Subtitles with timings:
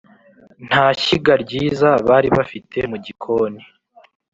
[0.67, 3.61] Nta shyiga ryiza bari bafite mu gikoni